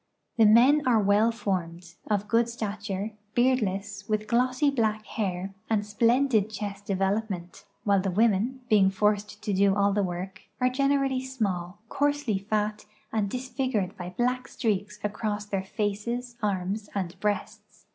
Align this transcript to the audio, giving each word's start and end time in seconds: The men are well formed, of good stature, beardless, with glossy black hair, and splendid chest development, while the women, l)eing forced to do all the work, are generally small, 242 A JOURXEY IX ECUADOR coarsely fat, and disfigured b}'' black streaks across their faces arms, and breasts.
The 0.37 0.47
men 0.47 0.81
are 0.87 0.99
well 0.99 1.31
formed, 1.31 1.93
of 2.09 2.27
good 2.27 2.49
stature, 2.49 3.11
beardless, 3.35 4.09
with 4.09 4.25
glossy 4.25 4.71
black 4.71 5.05
hair, 5.05 5.53
and 5.69 5.85
splendid 5.85 6.49
chest 6.49 6.85
development, 6.85 7.65
while 7.83 7.99
the 8.01 8.09
women, 8.09 8.61
l)eing 8.71 8.91
forced 8.91 9.43
to 9.43 9.53
do 9.53 9.75
all 9.75 9.93
the 9.93 10.01
work, 10.01 10.41
are 10.59 10.69
generally 10.69 11.21
small, 11.23 11.77
242 11.91 11.93
A 11.93 11.99
JOURXEY 11.99 12.31
IX 12.31 12.41
ECUADOR 12.41 12.69
coarsely 12.71 12.77
fat, 12.79 12.85
and 13.15 13.29
disfigured 13.29 13.95
b}'' 13.95 14.17
black 14.17 14.47
streaks 14.47 14.99
across 15.03 15.45
their 15.45 15.63
faces 15.63 16.35
arms, 16.41 16.89
and 16.95 17.15
breasts. 17.19 17.85